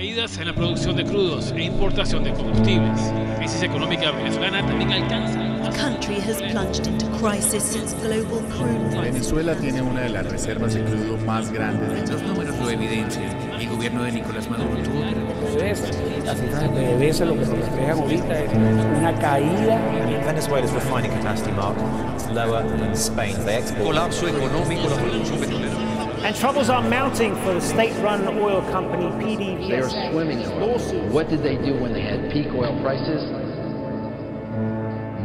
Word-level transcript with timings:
Caídas 0.00 0.38
en 0.38 0.46
la 0.46 0.54
producción 0.54 0.96
de 0.96 1.04
crudos 1.04 1.52
e 1.52 1.64
importación 1.64 2.24
de 2.24 2.32
combustibles. 2.32 2.98
La 3.12 3.36
crisis 3.36 3.62
económica 3.62 4.10
venezolana 4.12 4.66
también 4.66 4.92
alcanza. 4.92 5.38
The 5.62 5.76
country 5.76 6.14
has 6.20 6.38
plunged 6.50 6.86
into 6.86 7.06
crisis 7.18 7.62
since 7.62 7.92
global 7.96 8.40
crude 8.48 8.80
prices. 8.96 9.12
Venezuela 9.12 9.54
tiene 9.56 9.82
una 9.82 10.00
de 10.00 10.08
las 10.08 10.24
reservas 10.24 10.72
de 10.72 10.84
crudo 10.84 11.18
más 11.26 11.52
grandes 11.52 12.08
Los 12.08 12.22
números 12.22 12.58
lo 12.58 12.70
evidencian. 12.70 13.30
El 13.60 13.68
gobierno 13.68 14.02
de 14.04 14.12
Nicolás 14.12 14.48
Maduro 14.48 14.82
tuvo. 14.82 15.04
Las 16.24 16.40
cifras 16.40 16.62
de 16.62 16.68
PDVSA 16.70 17.24
lo 17.26 17.34
que 17.34 17.40
nos 17.40 17.48
reflejan 17.50 17.98
ahorita 17.98 18.40
es 18.40 18.52
una 18.54 19.18
caída 19.18 19.78
Venezuela's 20.24 20.72
refining 20.72 21.10
capacity 21.10 21.52
mark 21.52 21.76
is 22.16 22.26
lower 22.28 22.62
than 22.62 22.94
Spain. 22.94 23.36
They 23.44 23.58
export 23.58 23.84
colapso 23.84 24.26
económico 24.28 24.88
la 24.88 24.96
producción 24.96 25.40
petrolera. 25.40 25.89
And 26.22 26.36
troubles 26.36 26.68
are 26.68 26.82
mounting 26.82 27.34
for 27.36 27.54
the 27.54 27.60
state-run 27.60 28.28
oil 28.38 28.60
company 28.70 29.06
PDVSA. 29.24 29.68
They 29.68 29.80
are 29.80 30.10
swimming 30.12 30.40
in 30.40 30.50
oil. 30.52 30.78
What 31.08 31.28
did 31.30 31.42
they 31.42 31.56
do 31.56 31.74
when 31.80 31.94
they 31.94 32.02
had 32.02 32.30
peak 32.30 32.48
oil 32.48 32.78
prices? 32.82 33.24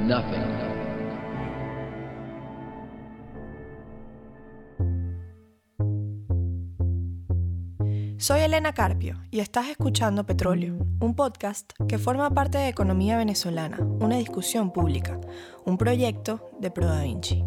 Nothing. 0.08 0.55
Soy 8.25 8.41
Elena 8.41 8.73
Carpio 8.73 9.21
y 9.29 9.39
estás 9.39 9.67
escuchando 9.67 10.25
Petróleo, 10.25 10.79
un 10.99 11.13
podcast 11.13 11.73
que 11.88 11.99
forma 11.99 12.31
parte 12.31 12.57
de 12.57 12.70
Economía 12.70 13.17
Venezolana, 13.17 13.77
una 13.99 14.16
discusión 14.16 14.73
pública, 14.73 15.20
un 15.63 15.77
proyecto 15.77 16.49
de 16.59 16.71
Pro 16.71 16.88
Da 16.88 17.03
Vinci. 17.03 17.43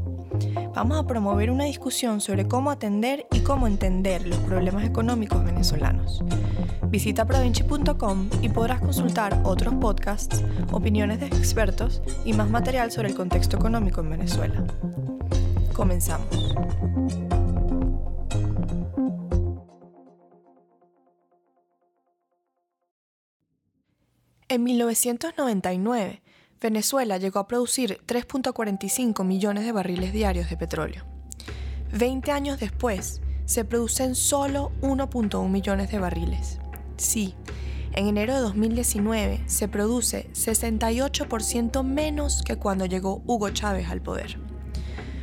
Vamos 0.77 0.97
a 0.97 1.05
promover 1.05 1.51
una 1.51 1.65
discusión 1.65 2.21
sobre 2.21 2.47
cómo 2.47 2.71
atender 2.71 3.27
y 3.33 3.41
cómo 3.41 3.67
entender 3.67 4.25
los 4.25 4.39
problemas 4.39 4.85
económicos 4.85 5.45
venezolanos. 5.45 6.23
Visita 6.85 7.25
provinci.com 7.25 8.31
y 8.41 8.49
podrás 8.49 8.81
consultar 8.81 9.43
otros 9.43 9.75
podcasts, 9.75 10.45
opiniones 10.71 11.19
de 11.19 11.27
expertos 11.27 12.03
y 12.25 12.35
más 12.35 12.51
material 12.51 12.93
sobre 12.93 13.09
el 13.09 13.17
contexto 13.17 13.57
económico 13.57 14.01
en 14.01 14.11
Venezuela. 14.11 14.65
Comenzamos. 15.73 16.55
En 24.51 24.65
1999, 24.65 26.23
Venezuela 26.59 27.19
llegó 27.19 27.39
a 27.39 27.47
producir 27.47 28.01
3.45 28.07 29.23
millones 29.23 29.67
de 29.67 29.73
barriles 29.73 30.15
diarios 30.15 30.49
de 30.49 30.57
petróleo. 30.57 31.05
Veinte 31.93 32.33
años 32.33 32.59
después, 32.59 33.21
se 33.45 33.67
producen 33.67 34.15
solo 34.15 34.73
1.1 34.81 35.51
millones 35.51 35.91
de 35.91 35.99
barriles. 35.99 36.61
Sí, 36.97 37.35
en 37.93 38.07
enero 38.07 38.37
de 38.37 38.41
2019 38.41 39.43
se 39.45 39.69
produce 39.69 40.31
68% 40.33 41.85
menos 41.85 42.41
que 42.43 42.57
cuando 42.57 42.87
llegó 42.87 43.23
Hugo 43.27 43.51
Chávez 43.51 43.91
al 43.91 44.01
poder. 44.01 44.39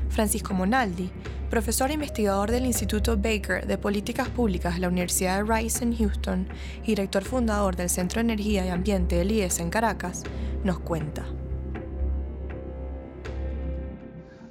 Francisco 0.09 0.53
Monaldi, 0.53 1.09
profesor 1.49 1.91
e 1.91 1.93
investigador 1.93 2.51
del 2.51 2.65
Instituto 2.65 3.17
Baker 3.17 3.65
de 3.65 3.77
Políticas 3.77 4.29
Públicas 4.29 4.75
de 4.75 4.81
la 4.81 4.87
Universidad 4.87 5.43
de 5.43 5.53
Rice 5.53 5.83
en 5.83 5.95
Houston 5.95 6.47
y 6.83 6.87
director 6.87 7.23
fundador 7.23 7.75
del 7.75 7.89
Centro 7.89 8.17
de 8.17 8.31
Energía 8.31 8.65
y 8.65 8.69
Ambiente 8.69 9.15
del 9.15 9.31
IES 9.31 9.59
en 9.59 9.69
Caracas, 9.69 10.23
nos 10.63 10.79
cuenta. 10.79 11.25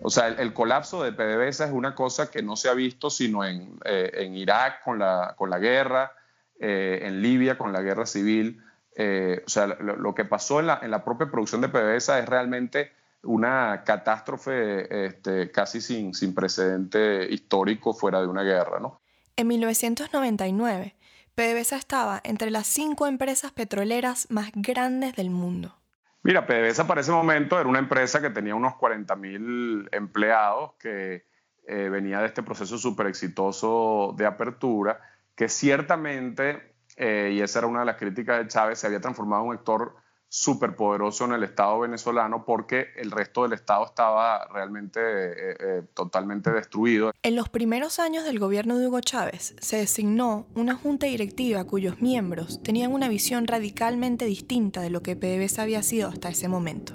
O 0.03 0.11
sea, 0.11 0.29
el, 0.29 0.53
colapso 0.53 1.03
de 1.03 1.13
PDVSA 1.13 1.67
es 1.67 1.73
una 1.73 1.95
cosa 1.95 2.31
que 2.31 2.43
no 2.43 2.57
se 2.57 2.69
ha 2.69 2.75
visto 2.75 3.09
sino 3.09 3.45
en, 3.45 3.79
eh, 3.85 4.31
Irak 4.35 4.85
con 4.85 4.99
la, 4.99 5.35
con 5.37 5.49
la 5.49 5.59
guerra, 5.59 6.13
eh, 6.61 7.01
en 7.03 7.23
Libia 7.23 7.57
con 7.57 7.73
la 7.73 7.81
guerra 7.81 8.05
civil. 8.05 8.63
Eh, 8.97 9.43
o 9.45 9.49
sea, 9.49 9.67
lo, 9.67 9.97
lo 9.97 10.15
que 10.15 10.25
pasó 10.25 10.61
en 10.61 10.67
la, 10.67 10.79
en 10.83 10.91
la 10.91 11.05
propia 11.05 11.31
producción 11.31 11.63
de 11.63 11.69
PDVSA 11.69 12.21
es 12.21 12.29
realmente 12.29 12.93
una 13.25 13.83
catástrofe 13.85 15.07
este, 15.07 15.51
casi 15.51 15.81
sin, 15.81 16.15
sin 16.15 16.35
precedente 16.35 17.27
histórico 17.33 17.95
fuera 17.95 18.21
de 18.21 18.27
una 18.27 18.43
guerra, 18.43 18.81
¿no? 18.81 19.01
En 19.37 19.49
1999, 19.49 20.95
PDVSA 21.35 21.77
estaba 21.77 22.21
entre 22.23 22.51
las 22.51 22.67
cinco 22.67 23.07
empresas 23.07 23.53
petroleras 23.53 24.31
más 24.31 24.51
grandes 24.55 25.17
del 25.17 25.31
mundo. 25.31 25.75
Mira, 26.23 26.47
PDVSA 26.47 26.87
para 26.87 27.01
ese 27.01 27.11
momento 27.11 27.59
era 27.59 27.69
una 27.69 27.81
empresa 27.81 28.23
que 28.23 28.31
tenía 28.31 28.55
unos 28.55 28.77
40 28.77 29.15
mil 29.17 29.89
empleados, 29.93 30.73
que 30.79 31.27
eh, 31.67 31.89
venía 31.91 32.21
de 32.21 32.27
este 32.27 32.43
proceso 32.43 32.79
súper 32.79 33.09
exitoso 33.09 34.15
de 34.17 34.25
apertura, 34.25 35.01
que 35.35 35.49
ciertamente, 35.49 36.75
eh, 36.97 37.33
y 37.35 37.41
esa 37.41 37.59
era 37.59 37.69
una 37.69 37.81
de 37.81 37.87
las 37.87 37.97
críticas 37.97 38.39
de 38.39 38.49
Chávez, 38.49 38.79
se 38.79 38.87
había 38.87 39.01
transformado 39.01 39.43
en 39.43 39.49
un 39.49 39.55
actor 39.55 39.97
súper 40.35 40.75
poderoso 40.75 41.25
en 41.27 41.31
el 41.31 41.45
Estado 41.45 41.79
venezolano 41.79 42.45
porque 42.45 42.89
el 42.97 43.13
resto 43.13 43.45
del 43.45 43.53
Estado 43.53 43.85
estaba 43.85 44.45
realmente 44.49 44.99
eh, 45.01 45.57
eh, 45.61 45.83
totalmente 45.95 46.51
destruido. 46.51 47.13
En 47.23 47.37
los 47.37 47.49
primeros 47.49 48.01
años 48.01 48.25
del 48.25 48.41
gobierno 48.41 48.77
de 48.77 48.89
Hugo 48.89 49.01
Chávez 49.01 49.55
se 49.61 49.77
designó 49.77 50.49
una 50.57 50.75
junta 50.75 51.07
directiva 51.07 51.63
cuyos 51.63 52.01
miembros 52.01 52.61
tenían 52.65 52.93
una 52.93 53.07
visión 53.07 53.47
radicalmente 53.47 54.25
distinta 54.25 54.81
de 54.81 54.91
lo 54.91 55.05
que 55.05 55.15
PDVSA 55.15 55.63
había 55.63 55.85
sido 55.85 56.09
hasta 56.09 56.31
ese 56.31 56.49
momento. 56.49 56.95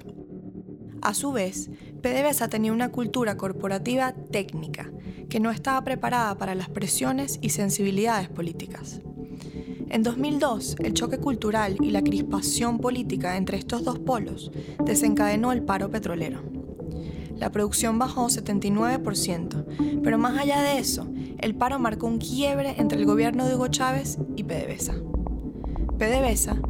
A 1.01 1.13
su 1.13 1.31
vez, 1.31 1.69
PDVSA 2.01 2.50
tenía 2.50 2.73
una 2.73 2.91
cultura 2.91 3.38
corporativa 3.38 4.13
técnica 4.33 4.91
que 5.29 5.39
no 5.39 5.50
estaba 5.50 5.81
preparada 5.85 6.38
para 6.38 6.56
las 6.56 6.67
presiones 6.67 7.39
y 7.41 7.51
sensibilidades 7.51 8.27
políticas. 8.27 9.00
En 9.91 10.03
2002, 10.03 10.75
el 10.83 10.94
choque 10.94 11.17
cultural 11.17 11.75
y 11.81 11.89
la 11.89 12.03
crispación 12.03 12.77
política 12.77 13.38
entre 13.38 13.57
estos 13.57 13.83
dos 13.83 13.97
polos 13.97 14.51
desencadenó 14.85 15.51
el 15.51 15.63
paro 15.63 15.89
petrolero. 15.89 16.44
La 17.35 17.51
producción 17.51 17.97
bajó 17.97 18.27
79%, 18.27 20.01
pero 20.03 20.19
más 20.19 20.38
allá 20.38 20.61
de 20.61 20.77
eso, 20.77 21.07
el 21.39 21.55
paro 21.55 21.79
marcó 21.79 22.05
un 22.05 22.19
quiebre 22.19 22.75
entre 22.77 23.00
el 23.00 23.05
gobierno 23.07 23.47
de 23.47 23.55
Hugo 23.55 23.69
Chávez 23.69 24.19
y 24.35 24.44
PDVSA. 24.44 24.94
PDVSA 25.97 26.61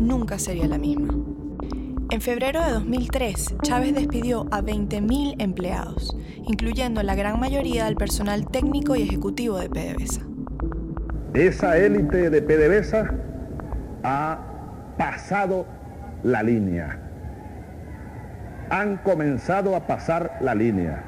nunca 0.00 0.38
sería 0.38 0.66
la 0.66 0.78
misma. 0.78 1.14
En 2.10 2.22
febrero 2.22 2.64
de 2.64 2.72
2003, 2.72 3.56
Chávez 3.62 3.94
despidió 3.94 4.46
a 4.50 4.62
20.000 4.62 5.36
empleados, 5.38 6.16
incluyendo 6.46 7.02
la 7.02 7.14
gran 7.14 7.38
mayoría 7.38 7.84
del 7.84 7.96
personal 7.96 8.46
técnico 8.48 8.96
y 8.96 9.02
ejecutivo 9.02 9.58
de 9.58 9.68
PDVSA. 9.68 10.31
Esa 11.34 11.78
élite 11.78 12.28
de 12.28 12.42
PDVSA 12.42 13.10
ha 14.04 14.38
pasado 14.98 15.66
la 16.22 16.42
línea. 16.42 16.98
Han 18.68 18.98
comenzado 18.98 19.74
a 19.74 19.86
pasar 19.86 20.36
la 20.42 20.54
línea. 20.54 21.02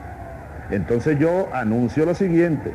Entonces 0.71 1.19
yo 1.19 1.51
anuncio 1.53 2.07
lo 2.07 2.15
siguiente. 2.15 2.73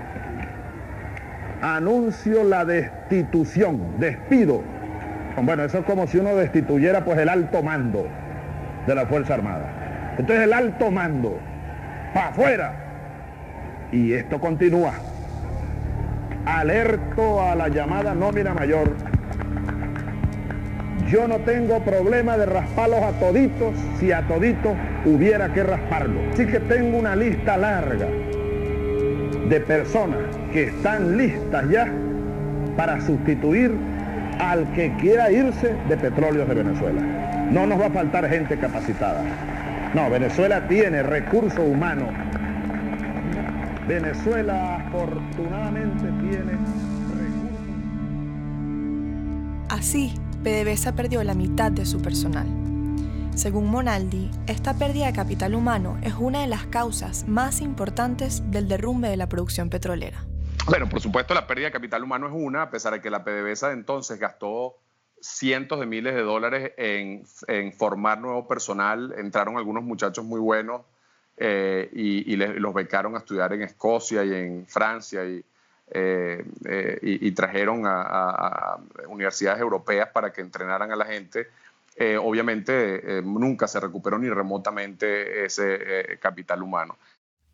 Anuncio 1.64 2.44
la 2.44 2.66
destitución, 2.66 4.00
despido. 4.00 4.62
Bueno, 5.42 5.64
eso 5.64 5.80
es 5.80 5.86
como 5.86 6.06
si 6.06 6.20
uno 6.20 6.36
destituyera 6.36 7.04
pues 7.04 7.18
el 7.18 7.30
alto 7.30 7.64
mando 7.64 8.06
de 8.86 8.94
la 8.94 9.08
Fuerza 9.08 9.34
Armada. 9.34 10.16
Entonces 10.20 10.46
el 10.46 10.54
alto 10.54 10.92
mando, 10.92 11.40
para 12.14 12.28
afuera. 12.28 12.74
Y 13.92 14.14
esto 14.14 14.40
continúa 14.40 14.94
alerto 16.46 17.42
a 17.42 17.56
la 17.56 17.70
llamada 17.70 18.14
nómina 18.14 18.54
mayor. 18.54 18.90
Yo 21.10 21.28
no 21.28 21.38
tengo 21.38 21.80
problema 21.80 22.38
de 22.38 22.46
rasparlos 22.46 23.02
a 23.02 23.12
toditos 23.14 23.74
si 24.00 24.12
a 24.12 24.22
toditos 24.28 24.74
hubiera 25.06 25.52
que 25.54 25.64
rasparlos. 25.64 26.34
Así 26.34 26.46
que 26.46 26.60
tengo 26.60 26.98
una 26.98 27.16
lista 27.16 27.58
larga 27.58 28.08
de 29.50 29.60
personas 29.62 30.20
que 30.54 30.66
están 30.66 31.18
listas 31.18 31.68
ya 31.70 31.88
para 32.78 33.02
sustituir 33.02 33.74
al 34.40 34.72
que 34.74 34.94
quiera 34.98 35.32
irse 35.32 35.76
de 35.88 35.98
petróleos 35.98 36.48
de 36.48 36.56
Venezuela. 36.56 37.02
No 37.52 37.66
nos 37.66 37.82
va 37.82 37.88
a 37.88 37.90
faltar 37.90 38.30
gente 38.30 38.58
capacitada. 38.58 39.24
No, 39.96 40.10
Venezuela 40.12 40.68
tiene 40.68 41.02
recursos 41.02 41.60
humanos 41.60 42.10
Venezuela 43.90 44.86
afortunadamente 44.86 46.04
tiene 46.22 46.52
recursos. 47.18 47.58
Así, 49.68 50.14
PDVSA 50.44 50.96
perdió 50.96 51.24
la 51.24 51.34
mitad 51.34 51.72
de 51.72 51.88
su 51.88 52.00
personal. 52.00 52.46
Según 53.34 53.66
Monaldi, 53.66 54.30
esta 54.46 54.76
pérdida 54.76 55.08
de 55.08 55.14
capital 55.14 55.56
humano 55.56 55.98
es 56.04 56.14
una 56.14 56.42
de 56.42 56.48
las 56.48 56.68
causas 56.68 57.28
más 57.28 57.62
importantes 57.62 58.44
del 58.52 58.68
derrumbe 58.68 59.10
de 59.10 59.18
la 59.18 59.28
producción 59.28 59.72
petrolera. 59.72 60.24
Bueno, 60.68 60.88
por 60.88 61.02
supuesto 61.02 61.34
la 61.34 61.48
pérdida 61.48 61.66
de 61.66 61.72
capital 61.72 62.04
humano 62.04 62.28
es 62.28 62.34
una, 62.36 62.62
a 62.62 62.70
pesar 62.70 62.94
de 62.94 63.02
que 63.02 63.10
la 63.10 63.24
PDVSA 63.24 63.70
de 63.70 63.74
entonces 63.74 64.20
gastó 64.20 64.78
cientos 65.20 65.80
de 65.80 65.88
miles 65.88 66.14
de 66.14 66.22
dólares 66.22 66.74
en, 66.78 67.24
en 67.48 67.74
formar 67.74 68.20
nuevo 68.20 68.48
personal, 68.48 69.16
entraron 69.18 69.58
algunos 69.58 69.84
muchachos 69.84 70.24
muy 70.24 70.40
buenos, 70.40 70.82
eh, 71.40 71.90
y, 71.94 72.34
y 72.34 72.36
los 72.36 72.74
becaron 72.74 73.16
a 73.16 73.20
estudiar 73.20 73.54
en 73.54 73.62
Escocia 73.64 74.24
y 74.24 74.34
en 74.34 74.68
Francia 74.68 75.26
y 75.26 75.44
y, 77.02 77.32
trajeron 77.32 77.82
a, 77.88 78.78
universidades 79.08 79.60
europeas 79.60 80.10
para 80.10 80.32
que 80.32 80.42
entrenaran 80.42 80.92
a 80.92 80.96
la 80.96 81.06
gente. 81.06 81.48
obviamente 82.22 83.24
nunca 83.24 83.68
se 83.68 83.80
recuperó 83.80 84.20
ni 84.20 84.30
remotamente 84.30 85.46
ese 85.46 86.20
capital 86.22 86.62
humano. 86.62 86.96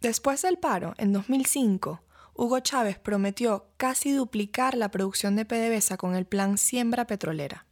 Después 0.01 0.41
del 0.41 0.57
paro, 0.57 0.93
en 0.97 1.13
2005, 1.13 2.01
Hugo 2.37 2.59
Chávez 2.59 2.99
prometió 2.99 3.65
casi 3.77 4.11
duplicar 4.11 4.75
la 4.75 4.91
producción 4.91 5.37
de 5.37 5.45
PDVSA 5.45 5.95
con 5.95 6.15
el 6.15 6.25
plan 6.25 6.57
Siembra 6.57 7.07
Petrolera. 7.07 7.65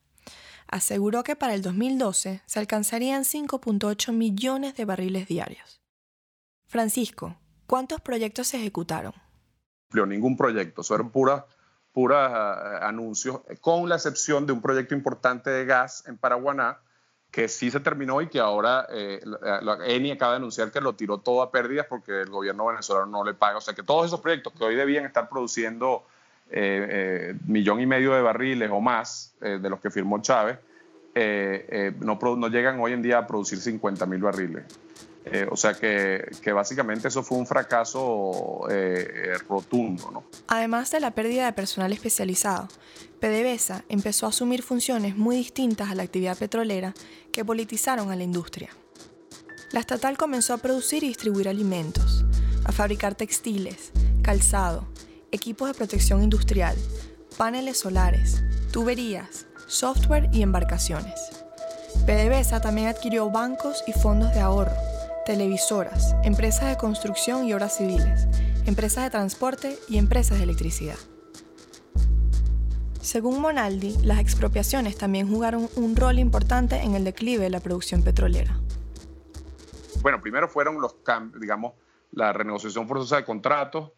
Aseguró 0.68 1.24
que 1.24 1.36
para 1.36 1.54
el 1.54 1.62
2012 1.62 2.42
se 2.45 2.59
alcanzarían 2.59 3.24
5.8 3.24 4.13
millones 4.13 4.75
de 4.75 4.86
barriles 4.86 5.27
diarios. 5.27 5.82
Francisco, 6.74 7.36
¿cuántos 7.68 8.02
proyectos 8.02 8.48
se 8.48 8.58
ejecutaron? 8.58 9.14
Ningún 9.92 10.36
proyecto, 10.36 10.81
fueron 10.81 11.12
puras 11.12 11.44
puras 11.92 12.81
anuncios, 12.81 13.42
con 13.62 13.88
la 13.88 13.94
excepción 13.94 14.48
de 14.48 14.54
un 14.54 14.62
proyecto 14.64 14.96
importante 14.96 15.52
de 15.52 15.66
gas 15.66 16.04
en 16.08 16.18
Paraguaná, 16.18 16.80
que 17.30 17.48
sí 17.48 17.70
se 17.70 17.80
terminó 17.80 18.20
y 18.24 18.28
que 18.28 18.40
ahora 18.40 18.88
eh, 18.90 19.22
ENI 19.86 20.14
acaba 20.14 20.31
de 20.31 20.38
anunciar 20.38 20.72
que 20.72 20.81
lo 20.81 20.96
tiró 20.96 21.20
todo 21.20 21.44
a 21.44 21.52
pérdidas 21.52 21.86
porque 21.88 22.22
el 22.22 22.31
gobierno 22.31 22.66
venezolano 22.66 23.06
no 23.06 23.24
le 23.24 23.36
paga. 23.36 23.60
O 23.60 23.62
sea 23.62 23.76
que 23.76 23.84
todos 23.84 24.08
esos 24.08 24.19
proyectos 24.19 24.54
que 24.54 24.64
hoy 24.64 24.74
debían 24.74 25.06
estar 25.06 25.30
produciendo 25.30 26.08
eh, 26.50 26.88
eh, 26.90 27.36
millón 27.46 27.81
y 27.81 27.86
medio 27.86 28.16
de 28.16 28.24
barriles 28.24 28.72
o 28.72 28.81
más 28.81 29.36
eh, 29.42 29.60
de 29.62 29.69
los 29.69 29.80
que 29.80 29.92
firmó 29.92 30.19
Chávez, 30.24 30.58
no, 32.00 32.18
no, 32.19 32.48
llegan 32.48 32.80
hoy 32.80 32.94
en 32.94 33.04
día 33.04 33.19
a 33.19 33.28
producir 33.28 33.60
50 33.60 34.08
mil 34.08 34.24
barriles. 34.24 34.64
O 35.50 35.56
sea 35.56 35.74
que, 35.74 36.54
básicamente 36.54 37.08
eso 37.08 37.24
fue 37.24 37.38
un 37.38 37.48
fracaso 37.48 38.68
rotundo. 39.48 40.12
¿no? 40.12 40.24
Además 40.48 40.92
de 40.92 41.00
la 41.00 41.12
pérdida 41.12 41.46
de 41.46 41.54
personal 41.54 41.92
especializado, 41.94 42.68
PDVSA 43.20 43.86
empezó 43.88 44.25
a 44.25 44.30
asumir 44.30 44.64
funciones 44.64 45.16
muy 45.16 45.38
distintas 45.38 45.90
a 45.90 45.96
la 45.96 46.04
actividad 46.04 46.38
petrolera 46.38 46.94
que 47.31 47.46
politizaron 47.46 48.12
a 48.12 48.16
la 48.16 48.24
industria. 48.24 48.70
La 49.72 49.80
estatal 49.80 50.18
comenzó 50.18 50.54
a 50.54 50.58
producir 50.58 51.04
y 51.04 51.08
distribuir 51.08 51.50
alimentos, 51.50 52.26
a 52.66 52.72
fabricar 52.72 53.16
textiles, 53.16 53.92
calzado, 54.22 54.88
equipos 55.31 55.68
de 55.68 55.74
protección 55.74 56.22
industrial, 56.22 56.76
paneles 57.38 57.80
solares, 57.80 58.44
tuberías, 58.72 59.48
software 59.68 60.30
y 60.31 60.44
embarcaciones. 60.44 61.19
PDVSA 62.06 62.62
también 62.62 62.88
adquirió 62.88 63.30
bancos 63.31 63.84
y 63.88 63.94
fondos 63.94 64.31
de 64.34 64.42
ahorro, 64.42 64.76
televisoras, 65.25 66.16
empresas 66.24 66.70
de 66.70 66.78
construcción 66.78 67.46
y 67.46 67.54
obras 67.54 67.78
civiles, 67.78 68.28
empresas 68.66 69.06
de 69.06 69.10
transporte 69.10 69.78
y 69.88 69.98
empresas 69.98 70.38
de 70.38 70.44
electricidad. 70.44 70.98
Según 73.00 73.42
Monaldi, 73.42 73.98
las 74.04 74.20
expropiaciones 74.20 74.98
también 74.98 75.30
jugaron 75.30 75.70
un 75.75 75.96
rol 75.96 76.20
importante 76.20 76.78
en 76.78 76.96
el 76.96 77.04
declive 77.04 77.44
de 77.44 77.50
la 77.50 77.60
producción 77.60 78.02
petrolera. 78.02 78.60
Bueno, 80.02 80.22
primero 80.22 80.48
fueron 80.48 80.81
los 80.81 80.96
cambios, 80.96 81.40
digamos, 81.40 81.74
la 82.12 82.34
renegociación 82.34 82.88
forzosa 82.88 83.18
de 83.18 83.26
contratos, 83.26 83.92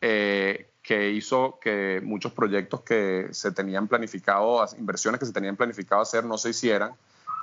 eh, 0.00 0.70
que 0.82 1.10
hizo 1.10 1.58
que 1.60 2.00
muchos 2.02 2.32
proyectos 2.32 2.80
que 2.80 3.28
se 3.30 3.52
tenían 3.52 3.86
planificado, 3.86 4.64
inversiones 4.76 5.20
que 5.20 5.26
se 5.26 5.32
tenían 5.32 5.56
planificado 5.56 6.02
hacer 6.02 6.24
no 6.24 6.38
se 6.38 6.50
hicieran 6.50 6.94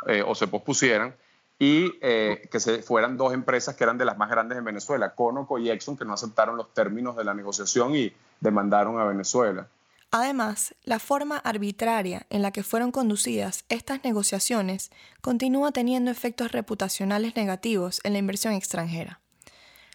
eh, 0.07 0.23
o 0.25 0.35
se 0.35 0.47
pospusieran 0.47 1.15
y 1.59 1.91
eh, 2.01 2.47
que 2.49 2.61
se 2.61 2.81
fueran 2.81 3.17
dos 3.17 3.33
empresas 3.33 3.75
que 3.75 3.83
eran 3.83 3.97
de 3.97 4.05
las 4.05 4.17
más 4.17 4.29
grandes 4.29 4.57
en 4.57 4.63
Venezuela, 4.63 5.13
Conoco 5.13 5.59
y 5.59 5.69
Exxon, 5.69 5.97
que 5.97 6.05
no 6.05 6.13
aceptaron 6.13 6.55
los 6.55 6.73
términos 6.73 7.17
de 7.17 7.25
la 7.25 7.33
negociación 7.33 7.95
y 7.95 8.13
demandaron 8.39 8.97
a 8.97 9.03
Venezuela. 9.03 9.67
Además, 10.11 10.73
la 10.85 10.97
forma 10.97 11.37
arbitraria 11.37 12.25
en 12.29 12.41
la 12.41 12.51
que 12.51 12.63
fueron 12.63 12.91
conducidas 12.91 13.65
estas 13.69 14.03
negociaciones 14.03 14.89
continúa 15.21 15.71
teniendo 15.71 16.09
efectos 16.09 16.51
reputacionales 16.51 17.35
negativos 17.35 17.99
en 18.03 18.13
la 18.13 18.19
inversión 18.19 18.53
extranjera. 18.53 19.19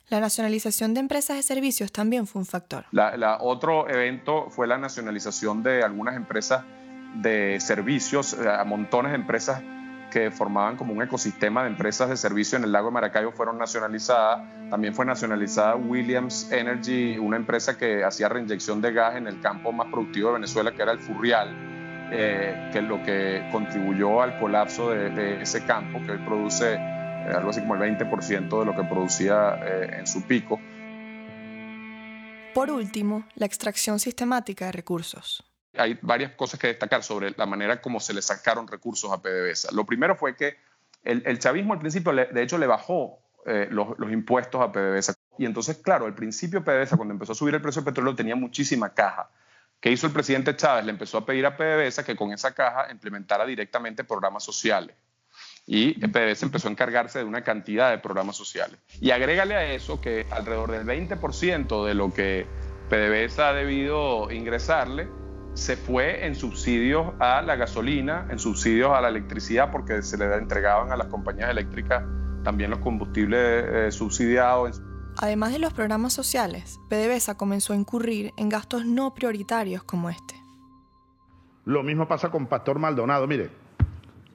La 0.09 0.21
nacionalización 0.21 0.93
de 0.93 1.01
empresas 1.01 1.37
de 1.37 1.43
servicios 1.43 1.91
también 1.91 2.27
fue 2.27 2.41
un 2.41 2.47
factor. 2.47 2.85
La, 2.93 3.39
otro 3.41 3.89
evento 3.89 4.51
fue 4.51 4.67
la 4.67 4.77
nacionalización 4.77 5.63
de 5.63 5.83
algunas 5.83 6.15
empresas 6.15 6.65
de 7.17 7.59
servicios, 7.59 8.35
a 8.35 8.63
montones 8.65 9.13
de 9.13 9.17
empresas 9.17 9.63
que 10.15 10.31
formaban 10.31 10.77
como 10.77 10.93
un 10.93 11.03
ecosistema 11.03 11.65
de 11.65 11.71
empresas 11.71 12.09
de 12.09 12.17
servicio 12.17 12.57
en 12.57 12.63
el 12.63 12.71
lago 12.71 12.87
de 12.87 12.93
Maracaibo 12.93 13.33
fueron 13.33 13.59
nacionalizadas. 13.59 14.49
También 14.71 14.95
fue 14.95 15.05
nacionalizada 15.05 15.75
Williams 15.75 16.53
Energy, 16.53 17.19
una 17.19 17.37
empresa 17.37 17.77
que 17.77 18.05
hacía 18.05 18.29
reinyección 18.29 18.81
de 18.81 18.93
gas 18.93 19.17
en 19.17 19.27
el 19.27 19.41
campo 19.41 19.73
más 19.73 19.89
productivo 19.89 20.29
de 20.29 20.35
Venezuela, 20.35 20.71
que 20.71 20.83
era 20.83 20.93
el 20.93 21.01
Furrial, 21.01 21.49
eh, 22.13 22.71
que 22.73 22.79
es 22.79 22.85
lo 22.85 23.03
que 23.03 23.49
contribuyó 23.51 24.23
al 24.23 24.39
colapso 24.39 24.91
de, 24.91 25.43
ese 25.43 25.65
campo, 25.65 25.99
que 26.07 26.13
produce 26.13 26.75
eh, 26.75 27.33
algo 27.35 27.51
así 27.51 27.61
como 27.63 27.75
el 27.75 27.99
20% 27.99 28.61
de 28.61 28.65
lo 28.65 28.77
que 28.77 28.85
producía 28.85 29.59
eh, 29.65 29.97
en 29.99 30.07
su 30.07 30.23
pico. 30.23 30.61
Por 32.55 32.71
último, 32.71 33.25
la 33.35 33.47
extracción 33.47 33.99
sistemática 33.99 34.67
de 34.67 34.73
recursos 34.73 35.45
hay 35.77 35.99
varias 36.03 36.33
cosas 36.33 36.59
que 36.61 36.69
destacar 36.69 37.03
sobre 37.03 37.33
la 37.37 37.47
manera 37.47 37.81
como 37.81 38.01
se 38.01 38.15
le 38.15 38.23
sacaron 38.23 38.67
recursos 38.67 39.11
a 39.13 39.21
PDVSA. 39.21 39.73
Lo 39.73 39.85
primero 39.85 40.17
fue 40.17 40.37
que 40.37 40.57
el, 41.03 41.39
chavismo 41.39 41.75
al 41.75 41.81
principio, 41.81 42.13
de 42.13 42.43
hecho, 42.43 42.57
le 42.59 42.67
bajó 42.67 43.19
eh, 43.47 43.69
los, 43.71 43.89
impuestos 44.11 44.61
a 44.61 44.73
PDVSA. 44.73 45.15
Y 45.39 45.45
entonces, 45.45 45.77
claro, 45.79 46.07
al 46.07 46.15
principio 46.15 46.65
PDVSA, 46.65 46.97
cuando 46.97 47.13
empezó 47.13 47.33
a 47.33 47.35
subir 47.35 47.55
el 47.55 47.61
precio 47.61 47.83
del 47.83 47.93
petróleo, 47.93 48.15
tenía 48.15 48.37
muchísima 48.37 48.95
caja. 48.95 49.31
¿Qué 49.81 49.91
hizo 49.91 50.07
el 50.07 50.15
presidente 50.15 50.57
Chávez? 50.57 50.87
Le 50.87 50.93
empezó 50.93 51.19
a 51.19 51.27
pedir 51.27 51.45
a 51.45 51.57
PDVSA 51.57 52.05
que 52.05 52.17
con 52.17 52.33
esa 52.33 52.55
caja 52.55 52.91
implementara 52.91 53.45
directamente 53.45 54.03
programas 54.03 54.45
sociales. 54.45 54.97
Y 55.67 55.95
PDVSA 56.07 56.47
empezó 56.47 56.69
a 56.69 56.71
encargarse 56.71 57.19
de 57.19 57.25
una 57.27 57.43
cantidad 57.43 57.91
de 57.91 57.99
programas 57.99 58.37
sociales. 58.37 58.79
Y 59.01 59.11
agrégale 59.11 59.57
a 59.57 59.73
eso 59.73 60.01
que 60.01 60.27
alrededor 60.31 60.71
del 60.73 60.87
20% 60.87 61.85
de 61.85 61.95
lo 61.95 62.15
que 62.15 62.47
PDVSA 62.89 63.51
ha 63.51 63.53
debido 63.53 64.31
ingresarle 64.31 65.09
se 65.55 65.77
fue 65.77 66.27
en 66.27 66.35
subsidios 66.35 67.15
a 67.21 67.41
la 67.43 67.57
gasolina, 67.57 68.27
en 68.29 68.39
subsidios 68.39 68.93
a 68.93 69.01
la 69.01 69.09
electricidad, 69.09 69.71
porque 69.71 70.03
se 70.03 70.19
le 70.19 70.35
entregaban 70.37 70.93
a 70.93 70.97
las 70.97 71.07
compañías 71.07 71.51
eléctricas 71.51 72.03
también 72.43 72.71
los 72.71 72.81
combustibles 72.81 73.65
eh, 73.67 73.91
subsidiados. 73.91 74.83
Además 75.17 75.53
de 75.53 75.59
los 75.61 75.73
programas 75.73 76.13
sociales, 76.13 76.79
PDVSA 76.91 77.37
comenzó 77.37 77.73
a 77.73 77.77
incurrir 77.77 78.33
en 78.37 78.49
gastos 78.49 78.85
no 78.85 79.15
prioritarios 79.15 79.83
como 79.83 80.11
este. 80.11 80.35
Lo 81.65 81.83
mismo 81.83 82.07
pasa 82.07 82.31
con 82.31 82.47
Pastor 82.47 82.79
Maldonado. 82.79 83.27
Mire, 83.27 83.51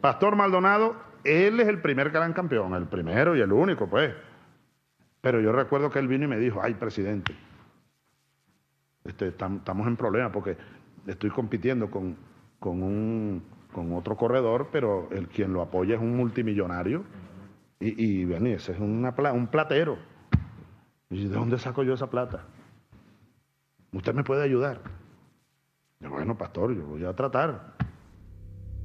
Pastor 0.02 0.36
Maldonado, 0.36 0.96
él 1.24 1.60
es 1.60 1.68
el 1.68 1.82
primer 1.82 2.10
gran 2.10 2.34
campeón, 2.34 2.74
el 2.74 2.88
primero 2.88 3.36
y 3.36 3.42
el 3.42 3.52
único, 3.52 3.88
pues. 3.88 4.14
Pero 5.22 5.42
yo 5.42 5.52
recuerdo 5.52 5.92
que 5.92 6.00
él 6.00 6.08
vino 6.08 6.26
y 6.26 6.28
me 6.28 6.38
dijo, 6.38 6.62
ay, 6.64 6.74
presidente, 6.74 7.36
este, 9.04 9.28
estamos 9.28 9.86
en 9.86 9.98
problemas 9.98 10.32
porque 10.32 10.58
estoy 11.10 11.30
compitiendo 11.30 11.90
con, 11.90 12.16
con, 12.60 12.84
un, 12.84 13.44
con 13.74 13.94
otro 13.94 14.16
corredor, 14.16 14.70
pero 14.72 15.10
el 15.12 15.28
quien 15.28 15.54
lo 15.54 15.62
apoya 15.62 15.96
es 15.96 16.02
un 16.02 16.16
multimillonario 16.16 17.04
y, 17.80 18.24
y 18.24 18.34
ese 18.54 18.74
es 18.74 18.80
una, 18.80 19.14
un 19.32 19.48
platero. 19.48 19.98
¿Y 21.10 21.28
de 21.28 21.36
dónde 21.36 21.58
saco 21.58 21.84
yo 21.84 21.94
esa 21.94 22.10
plata? 22.10 22.44
¿Usted 23.94 24.14
me 24.14 24.24
puede 24.24 24.44
ayudar? 24.44 24.82
Yo, 26.00 26.10
bueno, 26.12 26.38
pastor, 26.38 26.76
yo 26.76 26.86
voy 26.86 27.04
a 27.06 27.16
tratar. 27.16 27.74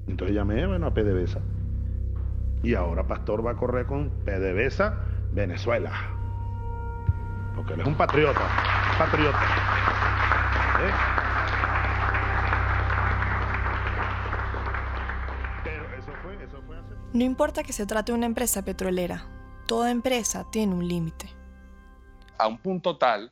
Entonces 0.06 0.34
llamé 0.34 0.66
bueno, 0.66 0.86
a 0.86 0.94
PDVSA. 0.94 1.40
Y 2.62 2.74
ahora 2.74 3.06
Pastor 3.06 3.46
va 3.46 3.52
a 3.52 3.56
correr 3.56 3.84
con 3.84 4.08
PDVSA 4.24 4.94
Venezuela. 5.32 5.92
Porque 7.54 7.74
él 7.74 7.80
es 7.80 7.86
un 7.86 7.94
patriota. 7.94 8.40
Patriota. 8.98 9.38
¿Eh? 10.80 11.23
No 17.14 17.22
importa 17.22 17.62
que 17.62 17.72
se 17.72 17.86
trate 17.86 18.10
de 18.10 18.18
una 18.18 18.26
empresa 18.26 18.64
petrolera, 18.64 19.24
toda 19.68 19.92
empresa 19.92 20.50
tiene 20.50 20.74
un 20.74 20.88
límite. 20.88 21.30
A 22.38 22.48
un 22.48 22.58
punto 22.58 22.98
tal 22.98 23.30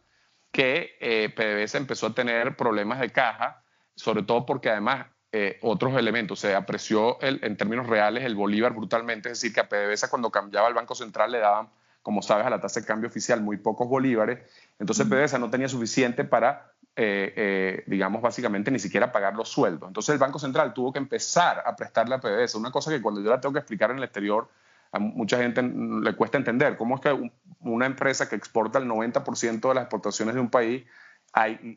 que 0.53 0.97
eh, 1.01 1.31
PDVSA 1.35 1.79
empezó 1.79 2.07
a 2.07 2.15
tener 2.15 2.57
problemas 2.57 3.01
de 3.01 3.11
caja, 3.11 3.61
sobre 3.97 4.23
todo 4.23 4.47
porque 4.47 4.71
además 4.71 5.07
eh, 5.33 5.59
otros 5.63 5.97
elementos, 5.97 6.39
se 6.39 6.55
apreció 6.55 7.19
en 7.23 7.57
términos 7.57 7.89
reales 7.89 8.23
el 8.23 8.37
bolívar 8.37 8.73
brutalmente, 8.73 9.31
es 9.31 9.41
decir, 9.41 9.53
que 9.53 9.59
a 9.59 9.69
PDVSA 9.69 10.11
cuando 10.11 10.31
cambiaba 10.31 10.69
el 10.69 10.75
Banco 10.75 10.95
Central 10.95 11.33
le 11.33 11.41
daban, 11.41 11.69
como 12.03 12.23
sabes, 12.23 12.47
a 12.47 12.51
la 12.51 12.61
tasa 12.61 12.79
de 12.79 12.87
cambio 12.87 13.09
oficial 13.09 13.41
muy 13.41 13.57
pocos 13.57 13.89
bolívares, 13.89 14.49
entonces 14.79 15.09
PDVSA 15.09 15.41
no 15.41 15.51
tenía 15.51 15.69
suficiente 15.69 16.23
para 16.23 16.72
eh, 16.95 17.33
eh, 17.37 17.85
digamos, 17.87 18.21
básicamente 18.21 18.71
ni 18.71 18.79
siquiera 18.79 19.11
pagar 19.11 19.35
los 19.35 19.49
sueldos. 19.49 19.89
Entonces 19.89 20.13
el 20.13 20.19
Banco 20.19 20.39
Central 20.39 20.75
tuvo 20.75 20.93
que 20.93 20.99
empezar 20.99 21.63
a 21.65 21.75
prestarle 21.75 22.15
a 22.15 22.21
PDVSA, 22.21 22.59
una 22.59 22.71
cosa 22.71 22.91
que 22.91 23.01
cuando 23.01 23.21
yo 23.21 23.31
la 23.31 23.41
tengo 23.41 23.53
que 23.53 23.61
explicar 23.61 23.91
en 23.91 23.99
el 23.99 24.05
exterior, 24.05 24.49
a 24.93 24.99
mucha 24.99 25.39
gente 25.39 25.63
le 25.63 26.15
cuesta 26.15 26.37
entender. 26.37 26.77
¿Cómo 26.77 26.97
es 26.97 27.01
que 27.01 27.31
una 27.61 27.87
empresa 27.87 28.29
que 28.29 28.37
exporta 28.37 28.79
el 28.79 28.87
90% 28.87 29.69
de 29.69 29.75
las 29.75 29.85
exportaciones 29.85 30.35
de 30.35 30.41
un 30.41 30.51
país 30.51 30.85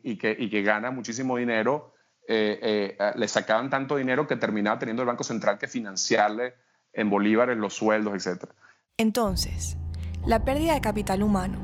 y, 0.02 0.18
que, 0.18 0.36
y 0.38 0.50
que 0.50 0.62
gana 0.62 0.90
muchísimo 0.90 1.38
dinero, 1.38 1.94
eh, 2.28 2.96
eh, 2.98 3.12
le 3.16 3.28
sacaban 3.28 3.70
tanto 3.70 3.96
dinero 3.96 4.26
que 4.26 4.36
terminaba 4.36 4.78
teniendo 4.78 5.02
el 5.02 5.06
Banco 5.06 5.24
Central 5.24 5.58
que 5.58 5.68
financiarle 5.68 6.54
en 6.92 7.08
bolívares 7.08 7.56
los 7.56 7.74
sueldos, 7.74 8.26
etc. 8.26 8.50
Entonces, 8.98 9.76
la 10.26 10.44
pérdida 10.44 10.74
de 10.74 10.80
capital 10.80 11.22
humano, 11.22 11.58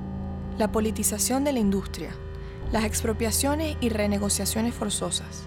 la 0.59 0.71
politización 0.71 1.45
de 1.45 1.53
la 1.53 1.59
industria, 1.59 2.11
las 2.73 2.85
expropiaciones 2.85 3.77
y 3.81 3.91
renegociaciones 3.91 4.75
forzosas, 4.75 5.47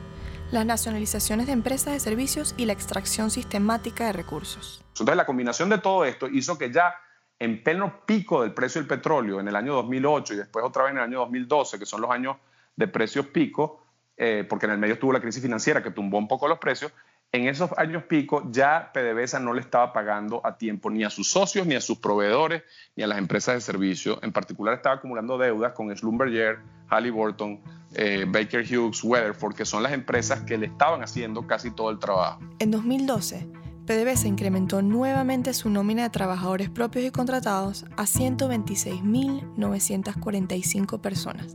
las 0.52 0.64
nacionalizaciones 0.64 1.48
de 1.48 1.54
empresas 1.54 1.94
de 1.94 2.00
servicios 2.00 2.54
y 2.56 2.66
la 2.66 2.74
extracción 2.74 3.32
sistemática 3.32 4.06
de 4.06 4.14
recursos. 4.14 4.86
Entonces, 4.90 5.16
la 5.16 5.26
combinación 5.26 5.70
de 5.70 5.80
todo 5.80 6.06
esto 6.06 6.28
hizo 6.28 6.58
que 6.58 6.72
ya 6.72 6.94
en 7.40 7.64
pleno 7.64 8.06
pico 8.06 8.44
del 8.44 8.54
precio 8.54 8.80
del 8.80 8.88
petróleo 8.88 9.40
en 9.40 9.48
el 9.48 9.56
año 9.56 9.74
2008 9.74 10.36
y 10.36 10.38
después 10.38 10.64
otra 10.64 10.84
vez 10.84 10.92
en 10.92 10.98
el 11.00 11.04
año 11.04 11.20
2012, 11.22 11.80
que 11.80 11.86
son 11.88 12.02
los 12.02 12.12
años 12.12 12.38
de 12.76 12.88
precios 12.88 13.26
pico, 13.28 13.84
eh, 14.16 14.46
porque 14.48 14.68
en 14.68 14.74
el 14.74 14.78
medio 14.78 14.94
estuvo 14.94 15.12
la 15.12 15.20
crisis 15.20 15.42
financiera 15.42 15.82
que 15.82 15.92
tumbó 15.92 16.20
un 16.20 16.28
poco 16.28 16.48
los 16.48 16.60
precios, 16.60 16.94
en 17.36 17.48
esos 17.48 17.70
años 17.78 18.04
pico 18.04 18.44
ya 18.52 18.92
PDVSA 18.94 19.40
no 19.40 19.54
le 19.54 19.62
estaba 19.62 19.94
pagando 19.94 20.42
a 20.46 20.58
tiempo 20.58 20.90
ni 20.90 21.04
a 21.04 21.10
sus 21.10 21.30
socios, 21.30 21.68
ni 21.68 21.76
a 21.76 21.82
sus 21.82 22.00
proveedores, 22.00 22.64
ni 22.96 23.04
a 23.04 23.08
las 23.08 23.18
empresas 23.18 23.56
de 23.56 23.62
servicio. 23.62 24.20
En 24.24 24.32
particular 24.32 24.74
estaba 24.74 24.96
acumulando 24.96 25.38
deudas 25.38 25.74
con 25.74 25.94
Schlumberger, 25.96 26.60
Halliburton, 26.88 27.60
eh, 27.94 28.26
Baker 28.28 28.66
Hughes, 28.66 29.04
Weatherford, 29.04 29.56
que 29.56 29.66
son 29.66 29.84
las 29.84 29.92
empresas 29.94 30.42
que 30.42 30.58
le 30.58 30.66
estaban 30.68 31.04
haciendo 31.04 31.46
casi 31.46 31.72
todo 31.72 31.90
el 31.90 32.00
trabajo. 32.00 32.40
En 32.60 32.72
2012, 32.72 33.48
PDVSA 33.86 34.28
incrementó 34.28 34.82
nuevamente 34.82 35.54
su 35.54 35.70
nómina 35.70 36.04
de 36.04 36.10
trabajadores 36.10 36.70
propios 36.70 37.04
y 37.06 37.12
contratados 37.12 37.86
a 37.98 38.04
126.945 38.04 41.02
personas. 41.02 41.54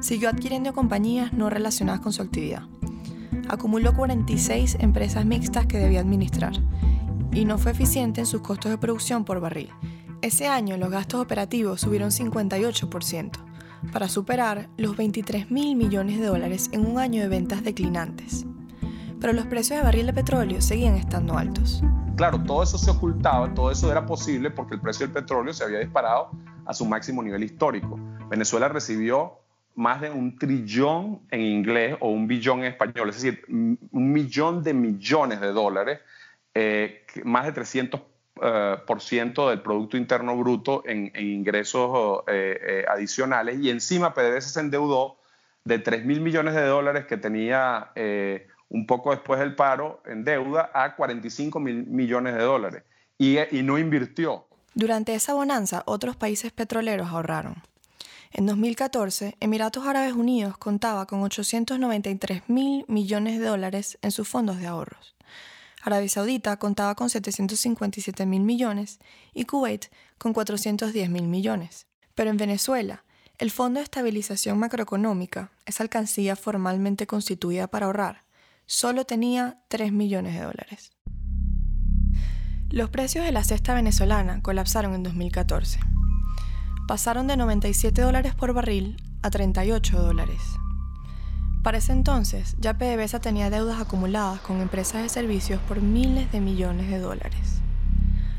Siguió 0.00 0.28
adquiriendo 0.30 0.72
compañías 0.72 1.32
no 1.32 1.50
relacionadas 1.50 2.00
con 2.00 2.12
su 2.12 2.22
actividad 2.22 2.62
acumuló 3.48 3.94
46 3.94 4.78
empresas 4.80 5.24
mixtas 5.24 5.66
que 5.66 5.78
debía 5.78 6.00
administrar 6.00 6.52
y 7.32 7.44
no 7.44 7.58
fue 7.58 7.72
eficiente 7.72 8.20
en 8.20 8.26
sus 8.26 8.42
costos 8.42 8.70
de 8.70 8.78
producción 8.78 9.24
por 9.24 9.40
barril. 9.40 9.70
Ese 10.20 10.46
año 10.46 10.76
los 10.76 10.90
gastos 10.90 11.20
operativos 11.20 11.80
subieron 11.80 12.10
58%, 12.10 13.30
para 13.92 14.08
superar 14.08 14.68
los 14.76 14.96
23 14.96 15.50
mil 15.50 15.74
millones 15.76 16.20
de 16.20 16.26
dólares 16.26 16.68
en 16.72 16.86
un 16.86 16.98
año 16.98 17.22
de 17.22 17.28
ventas 17.28 17.64
declinantes. 17.64 18.46
Pero 19.20 19.32
los 19.32 19.46
precios 19.46 19.78
de 19.78 19.84
barril 19.84 20.06
de 20.06 20.12
petróleo 20.12 20.60
seguían 20.60 20.94
estando 20.94 21.36
altos. 21.36 21.82
Claro, 22.16 22.42
todo 22.44 22.62
eso 22.62 22.78
se 22.78 22.90
ocultaba, 22.90 23.52
todo 23.54 23.70
eso 23.70 23.90
era 23.90 24.06
posible 24.06 24.50
porque 24.50 24.74
el 24.74 24.80
precio 24.80 25.06
del 25.06 25.14
petróleo 25.14 25.52
se 25.52 25.64
había 25.64 25.78
disparado 25.78 26.30
a 26.66 26.74
su 26.74 26.84
máximo 26.84 27.22
nivel 27.22 27.42
histórico. 27.42 27.98
Venezuela 28.28 28.68
recibió 28.68 29.41
más 29.74 30.00
de 30.00 30.10
un 30.10 30.38
trillón 30.38 31.20
en 31.30 31.40
inglés 31.40 31.96
o 32.00 32.10
un 32.10 32.26
billón 32.26 32.60
en 32.60 32.66
español, 32.66 33.08
es 33.08 33.22
decir, 33.22 33.44
un 33.48 34.12
millón 34.12 34.62
de 34.62 34.74
millones 34.74 35.40
de 35.40 35.52
dólares, 35.52 36.00
eh, 36.54 37.06
más 37.24 37.46
de 37.46 37.52
300 37.52 38.00
eh, 38.42 38.76
por 38.86 39.00
ciento 39.00 39.48
del 39.48 39.60
Producto 39.60 39.96
Interno 39.96 40.36
Bruto 40.36 40.82
en, 40.86 41.12
ingresos 41.16 42.24
eh, 42.26 42.84
adicionales 42.88 43.58
y 43.60 43.70
encima 43.70 44.14
PDVSA 44.14 44.48
se 44.48 44.60
endeudó 44.60 45.16
de 45.64 45.78
3 45.78 46.04
mil 46.04 46.20
millones 46.20 46.54
de 46.54 46.66
dólares 46.66 47.06
que 47.06 47.16
tenía 47.16 47.92
un 48.68 48.86
poco 48.86 49.12
después 49.12 49.38
del 49.38 49.54
paro 49.54 50.02
en 50.06 50.24
deuda 50.24 50.70
a 50.74 50.96
45 50.96 51.60
mil 51.60 51.86
millones 51.86 52.34
de 52.34 52.42
dólares 52.42 52.82
y 53.16 53.62
no 53.62 53.78
invirtió. 53.78 54.46
Durante 54.74 55.14
esa 55.14 55.34
bonanza, 55.34 55.82
otros 55.86 56.16
países 56.16 56.50
petroleros 56.50 57.08
ahorraron. 57.08 57.56
En 58.34 58.46
2014, 58.46 59.36
Emiratos 59.40 59.86
Árabes 59.86 60.14
Unidos 60.14 60.56
contaba 60.56 61.04
con 61.04 61.22
893 61.22 62.44
mil 62.48 62.86
millones 62.88 63.38
de 63.38 63.44
dólares 63.44 63.98
en 64.00 64.10
sus 64.10 64.26
fondos 64.26 64.58
de 64.58 64.66
ahorros. 64.66 65.14
Arabia 65.82 66.08
Saudita 66.08 66.56
contaba 66.56 66.94
con 66.94 67.10
757 67.10 68.24
mil 68.24 68.40
millones 68.40 69.00
y 69.34 69.44
Kuwait 69.44 69.88
con 70.16 70.32
410 70.32 71.10
mil 71.10 71.24
millones. 71.24 71.86
Pero 72.14 72.30
en 72.30 72.38
Venezuela, 72.38 73.04
el 73.36 73.50
Fondo 73.50 73.80
de 73.80 73.84
Estabilización 73.84 74.58
Macroeconómica, 74.58 75.52
esa 75.66 75.82
alcancía 75.82 76.34
formalmente 76.34 77.06
constituida 77.06 77.66
para 77.66 77.84
ahorrar, 77.84 78.24
solo 78.64 79.04
tenía 79.04 79.60
3 79.68 79.92
millones 79.92 80.32
de 80.34 80.40
dólares. 80.40 80.92
Los 82.70 82.88
precios 82.88 83.26
de 83.26 83.32
la 83.32 83.44
cesta 83.44 83.74
venezolana 83.74 84.40
colapsaron 84.40 84.94
en 84.94 85.02
2014 85.02 85.91
pasaron 86.92 87.26
de 87.26 87.38
97 87.38 88.02
dólares 88.02 88.34
por 88.34 88.52
barril 88.52 89.02
a 89.22 89.30
38 89.30 89.98
dólares. 89.98 90.42
Para 91.62 91.78
ese 91.78 91.94
entonces, 91.94 92.54
ya 92.58 92.76
PDVSA 92.76 93.18
tenía 93.18 93.48
deudas 93.48 93.80
acumuladas 93.80 94.42
con 94.42 94.60
empresas 94.60 95.00
de 95.00 95.08
servicios 95.08 95.58
por 95.62 95.80
miles 95.80 96.30
de 96.32 96.42
millones 96.42 96.90
de 96.90 96.98
dólares. 96.98 97.62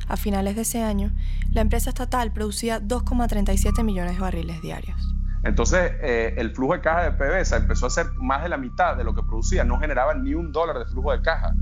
A 0.08 0.18
finales 0.18 0.56
de 0.56 0.62
ese 0.62 0.84
año, 0.84 1.10
la 1.50 1.62
empresa 1.62 1.90
estatal 1.90 2.32
producía 2.32 2.80
2,37 2.80 3.84
millones 3.84 4.14
de 4.14 4.22
barriles 4.22 4.62
diarios. 4.62 5.16
Entonces, 5.44 5.92
eh, 6.04 6.36
el 6.38 6.54
flujo 6.54 6.74
de 6.74 6.82
caja 6.82 7.10
de 7.10 7.12
PDVSA 7.14 7.58
empezó 7.58 7.88
a 7.88 7.90
ser 7.90 8.06
más 8.20 8.44
de 8.44 8.50
la 8.50 8.58
mitad 8.58 8.96
de 8.96 9.04
lo 9.04 9.16
que 9.16 9.24
producía, 9.24 9.64
no 9.64 9.80
generaba 9.80 10.14
ni 10.14 10.36
un 10.36 10.52
dólar 10.52 10.78
de 10.78 10.86
flujo 10.86 11.12
de 11.12 11.24
caja. 11.24 11.56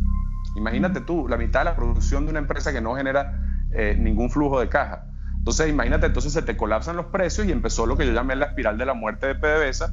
Imagínate 0.58 1.00
tú, 1.00 1.30
la 1.30 1.38
mitad 1.38 1.62
de 1.62 1.66
la 1.68 1.76
producción 1.78 2.26
de 2.26 2.32
una 2.32 2.40
empresa 2.40 2.74
que 2.74 2.82
no 2.82 2.96
genera 2.96 3.40
eh, 3.72 3.96
ningún 3.98 4.30
flujo 4.30 4.60
de 4.60 4.68
caja. 4.68 5.06
Entonces, 5.42 5.70
imagínate, 5.70 6.06
entonces 6.06 6.34
se 6.34 6.44
te 6.44 6.56
colapsan 6.56 6.96
los 6.96 7.08
precios 7.08 7.48
y 7.48 7.52
empezó 7.52 7.88
lo 7.88 7.98
que 7.98 8.06
yo 8.06 8.14
llamé 8.14 8.36
la 8.36 8.46
espiral 8.46 8.78
de 8.78 8.86
la 8.86 8.94
muerte 8.94 9.26
de 9.26 9.34
PDVSA. 9.34 9.92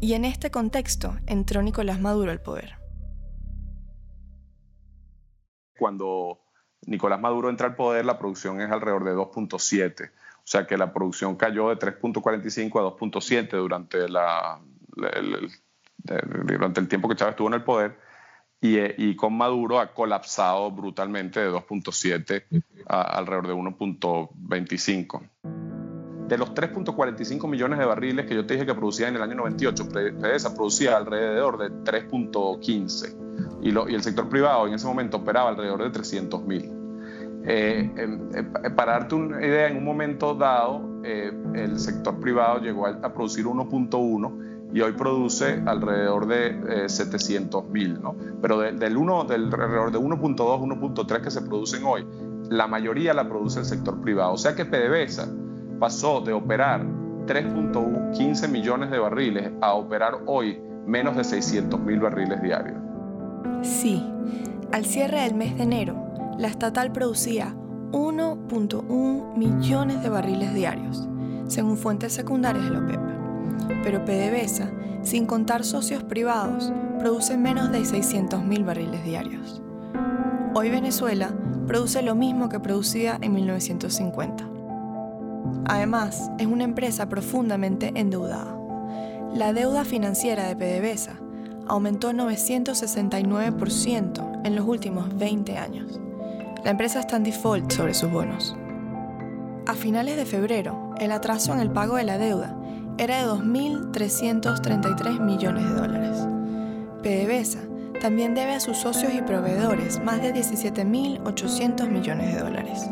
Y 0.00 0.14
en 0.14 0.24
este 0.24 0.50
contexto 0.50 1.16
entró 1.28 1.62
Nicolás 1.62 2.00
Maduro 2.00 2.32
al 2.32 2.40
poder. 2.40 2.72
Cuando 5.78 6.40
Nicolás 6.84 7.20
Maduro 7.20 7.48
entra 7.48 7.68
al 7.68 7.76
poder, 7.76 8.06
la 8.06 8.18
producción 8.18 8.60
es 8.60 8.72
alrededor 8.72 9.04
de 9.04 9.14
2.7. 9.14 10.10
O 10.10 10.10
sea 10.42 10.66
que 10.66 10.76
la 10.76 10.92
producción 10.92 11.36
cayó 11.36 11.68
de 11.68 11.76
3.45 11.76 12.80
a 12.80 12.96
2.7 12.96 13.50
durante, 13.50 14.08
la, 14.08 14.58
durante 16.44 16.80
el 16.80 16.88
tiempo 16.88 17.08
que 17.08 17.14
Chávez 17.14 17.34
estuvo 17.34 17.46
en 17.46 17.54
el 17.54 17.62
poder 17.62 18.07
eh, 18.60 18.94
y, 18.98 19.14
con 19.14 19.36
Maduro 19.36 19.78
ha 19.78 19.92
colapsado 19.92 20.70
brutalmente 20.72 21.38
de 21.38 21.50
2.7 21.50 22.64
a 22.88 23.02
alrededor 23.02 23.46
de 23.46 23.54
1.25. 23.54 25.22
De 26.26 26.36
los 26.36 26.52
3.45 26.54 27.48
millones 27.48 27.78
de 27.78 27.84
barriles 27.84 28.26
que 28.26 28.34
yo 28.34 28.44
te 28.44 28.54
dije 28.54 28.66
que 28.66 28.74
producía 28.74 29.08
en 29.08 29.16
el 29.16 29.22
año 29.22 29.36
98, 29.36 29.88
PDVSA 29.88 30.54
producía 30.54 30.96
alrededor 30.96 31.58
de 31.58 31.70
3.15 31.84 33.62
y, 33.62 33.68
y, 33.70 33.94
el 33.94 34.02
sector 34.02 34.28
privado 34.28 34.66
en 34.66 34.74
ese 34.74 34.86
momento 34.86 35.18
operaba 35.18 35.50
alrededor 35.50 35.84
de 35.84 35.90
300 35.90 36.42
mil. 36.44 36.72
Eh, 37.46 37.90
eh, 37.96 38.70
para 38.76 38.92
darte 38.92 39.14
una 39.14 39.40
idea, 39.40 39.68
en 39.68 39.76
un 39.76 39.84
momento 39.84 40.34
dado, 40.34 41.00
el 41.04 41.78
sector 41.78 42.18
privado 42.18 42.58
llegó 42.58 42.86
a, 42.86 42.90
a 42.90 43.14
producir 43.14 43.46
1.1 43.46 44.47
y 44.72 44.80
hoy 44.80 44.92
produce 44.92 45.62
alrededor 45.66 46.26
de 46.26 46.88
700 46.88 47.64
eh, 47.64 47.66
mil, 47.70 48.02
¿no? 48.02 48.14
Pero 48.42 48.58
del, 48.58 48.96
uno, 48.96 49.24
del 49.24 49.44
alrededor 49.44 49.92
de 49.92 49.98
1.2, 49.98 50.36
1.3 50.36 51.20
que 51.22 51.30
se 51.30 51.42
producen 51.42 51.84
hoy, 51.84 52.06
la 52.50 52.66
mayoría 52.66 53.14
la 53.14 53.28
produce 53.28 53.60
el 53.60 53.64
sector 53.64 54.00
privado. 54.00 54.32
O 54.32 54.38
sea 54.38 54.54
que 54.54 54.64
PDVSA 54.64 55.28
pasó 55.78 56.20
de 56.20 56.32
operar 56.32 56.84
3.15 57.26 58.48
millones 58.48 58.90
de 58.90 58.98
barriles 58.98 59.50
a 59.60 59.74
operar 59.74 60.18
hoy 60.26 60.60
menos 60.86 61.16
de 61.16 61.24
600 61.24 61.80
mil 61.80 62.00
barriles 62.00 62.40
diarios. 62.42 62.76
Sí, 63.62 64.04
al 64.72 64.84
cierre 64.84 65.22
del 65.22 65.34
mes 65.34 65.56
de 65.56 65.62
enero, 65.64 65.96
la 66.38 66.48
estatal 66.48 66.92
producía 66.92 67.54
1.1 67.92 69.36
millones 69.36 70.02
de 70.02 70.08
barriles 70.08 70.54
diarios, 70.54 71.08
según 71.46 71.76
fuentes 71.76 72.12
secundarias 72.12 72.64
de 72.64 72.70
la 72.70 72.78
OPEP 72.80 73.07
pero 73.82 74.04
PDVSA, 74.04 74.70
sin 75.02 75.26
contar 75.26 75.64
socios 75.64 76.02
privados, 76.02 76.72
produce 76.98 77.36
menos 77.36 77.70
de 77.70 77.80
600.000 77.80 78.64
barriles 78.64 79.04
diarios. 79.04 79.60
Hoy 80.54 80.70
Venezuela 80.70 81.34
produce 81.66 82.00
lo 82.02 82.14
mismo 82.14 82.48
que 82.48 82.60
producía 82.60 83.18
en 83.20 83.34
1950. 83.34 84.48
Además, 85.66 86.30
es 86.38 86.46
una 86.46 86.64
empresa 86.64 87.06
profundamente 87.08 87.92
endeudada. 87.94 88.56
La 89.34 89.52
deuda 89.52 89.84
financiera 89.84 90.48
de 90.48 90.56
PDVSA 90.56 91.20
aumentó 91.66 92.12
969% 92.12 94.40
en 94.44 94.56
los 94.56 94.66
últimos 94.66 95.14
20 95.16 95.58
años. 95.58 96.00
La 96.64 96.70
empresa 96.70 97.00
está 97.00 97.16
en 97.16 97.24
default 97.24 97.70
sobre 97.70 97.92
sus 97.94 98.10
bonos. 98.10 98.56
A 99.66 99.74
finales 99.74 100.16
de 100.16 100.24
febrero, 100.24 100.94
el 100.98 101.12
atraso 101.12 101.52
en 101.52 101.60
el 101.60 101.70
pago 101.70 101.96
de 101.96 102.04
la 102.04 102.16
deuda 102.18 102.57
era 102.98 103.18
de 103.18 103.32
2.333 103.32 105.20
millones 105.20 105.64
de 105.68 105.74
dólares. 105.74 106.26
PDVSA 107.02 107.60
también 108.00 108.34
debe 108.34 108.54
a 108.54 108.60
sus 108.60 108.76
socios 108.76 109.14
y 109.14 109.22
proveedores 109.22 110.02
más 110.02 110.20
de 110.20 110.34
17.800 110.34 111.88
millones 111.88 112.34
de 112.34 112.40
dólares. 112.40 112.90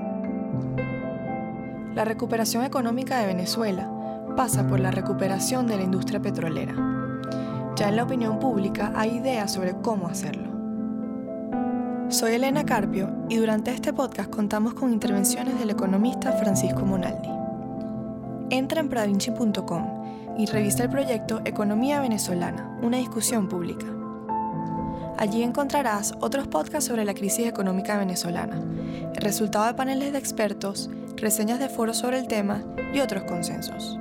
La 1.94 2.04
recuperación 2.04 2.64
económica 2.64 3.18
de 3.18 3.26
Venezuela 3.26 3.90
pasa 4.36 4.66
por 4.66 4.80
la 4.80 4.90
recuperación 4.90 5.66
de 5.66 5.76
la 5.76 5.82
industria 5.82 6.20
petrolera. 6.20 6.74
Ya 7.74 7.88
en 7.88 7.96
la 7.96 8.04
opinión 8.04 8.38
pública 8.38 8.92
hay 8.94 9.16
ideas 9.16 9.52
sobre 9.52 9.74
cómo 9.82 10.08
hacerlo. 10.08 10.54
Soy 12.08 12.34
Elena 12.34 12.64
Carpio 12.64 13.10
y 13.28 13.36
durante 13.36 13.72
este 13.72 13.92
podcast 13.92 14.30
contamos 14.30 14.74
con 14.74 14.92
intervenciones 14.92 15.58
del 15.58 15.70
economista 15.70 16.32
Francisco 16.32 16.84
Monaldi. 16.84 17.35
Entra 18.50 18.80
en 18.80 18.88
pravinci.com 18.88 20.36
y 20.38 20.46
revisa 20.46 20.84
el 20.84 20.90
proyecto 20.90 21.40
Economía 21.44 22.00
Venezolana, 22.00 22.78
una 22.80 22.98
discusión 22.98 23.48
pública. 23.48 23.86
Allí 25.18 25.42
encontrarás 25.42 26.14
otros 26.20 26.46
podcasts 26.46 26.86
sobre 26.88 27.04
la 27.04 27.14
crisis 27.14 27.46
económica 27.48 27.96
venezolana, 27.96 28.62
el 29.14 29.20
resultado 29.20 29.66
de 29.66 29.74
paneles 29.74 30.12
de 30.12 30.18
expertos, 30.18 30.90
reseñas 31.16 31.58
de 31.58 31.68
foros 31.68 31.96
sobre 31.96 32.18
el 32.18 32.28
tema 32.28 32.62
y 32.94 33.00
otros 33.00 33.24
consensos. 33.24 33.98